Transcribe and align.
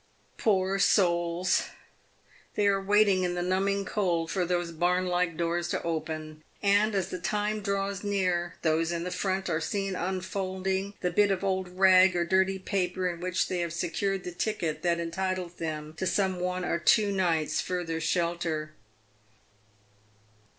Poor 0.39 0.79
souls! 0.79 1.65
they 2.55 2.65
are 2.65 2.81
waiting 2.81 3.21
in 3.21 3.35
the 3.35 3.41
numbing 3.43 3.85
cold 3.85 4.31
for 4.31 4.45
those 4.45 4.71
barn 4.71 5.05
like 5.05 5.37
doors 5.37 5.67
to 5.67 5.79
open, 5.83 6.43
and 6.63 6.95
as 6.95 7.09
the 7.09 7.19
time 7.19 7.61
draws 7.61 8.03
near, 8.03 8.55
those 8.63 8.91
in 8.91 9.03
the 9.03 9.11
front 9.11 9.47
are 9.47 9.61
seen 9.61 9.95
unfolding 9.95 10.95
the 11.01 11.11
bit 11.11 11.29
of 11.29 11.43
old 11.43 11.67
rag 11.69 12.15
or 12.15 12.25
dirty 12.25 12.57
paper 12.57 13.07
in 13.07 13.19
which 13.19 13.47
they 13.47 13.59
have 13.59 13.73
secured 13.73 14.23
the 14.23 14.31
ticket 14.31 14.81
that 14.81 14.99
entitles 14.99 15.53
them 15.57 15.93
to 15.93 16.07
some 16.07 16.39
one 16.39 16.65
or 16.65 16.79
two 16.79 17.11
nights' 17.11 17.61
further 17.61 18.01
shelter. 18.01 18.71